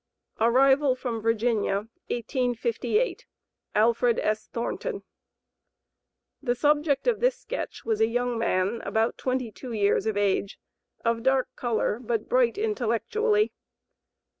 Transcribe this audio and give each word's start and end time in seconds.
ARRIVAL 0.39 0.95
FROM 0.95 1.21
VIRGINIA, 1.21 1.75
1858. 2.07 3.27
ALFRED 3.75 4.17
S. 4.17 4.47
THORNTON. 4.47 5.03
The 6.41 6.55
subject 6.55 7.05
of 7.05 7.19
this 7.19 7.37
sketch 7.37 7.85
was 7.85 8.01
a 8.01 8.07
young 8.07 8.35
man 8.35 8.81
about 8.83 9.19
twenty 9.19 9.51
two 9.51 9.73
years 9.73 10.07
of 10.07 10.17
age, 10.17 10.57
of 11.05 11.21
dark 11.21 11.55
color, 11.55 11.99
but 11.99 12.27
bright 12.27 12.57
intellectually. 12.57 13.53